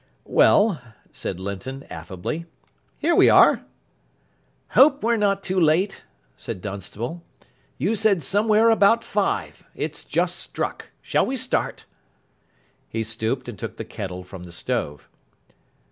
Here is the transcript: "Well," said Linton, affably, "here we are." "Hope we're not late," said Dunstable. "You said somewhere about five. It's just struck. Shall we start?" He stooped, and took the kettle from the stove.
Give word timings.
"Well," 0.25 0.81
said 1.11 1.39
Linton, 1.39 1.83
affably, 1.91 2.47
"here 2.97 3.13
we 3.15 3.29
are." 3.29 3.65
"Hope 4.69 5.03
we're 5.03 5.15
not 5.15 5.47
late," 5.47 6.05
said 6.35 6.59
Dunstable. 6.59 7.23
"You 7.77 7.93
said 7.95 8.23
somewhere 8.23 8.71
about 8.71 9.03
five. 9.03 9.63
It's 9.75 10.03
just 10.03 10.37
struck. 10.37 10.89
Shall 11.03 11.27
we 11.27 11.37
start?" 11.37 11.85
He 12.89 13.03
stooped, 13.03 13.47
and 13.47 13.59
took 13.59 13.77
the 13.77 13.85
kettle 13.85 14.23
from 14.23 14.45
the 14.45 14.51
stove. 14.51 15.07